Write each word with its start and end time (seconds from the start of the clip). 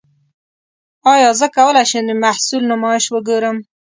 ایا 1.13 1.31
زه 1.39 1.47
کولی 1.57 1.83
شم 1.89 2.03
د 2.07 2.11
محصول 2.23 2.63
نمایش 2.71 3.05
وګورم؟ 3.09 3.57